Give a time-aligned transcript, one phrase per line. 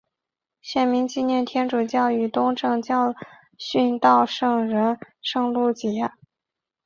[0.61, 3.13] 县名纪念天主教与东正教
[3.59, 6.17] 殉道圣人圣路济亚。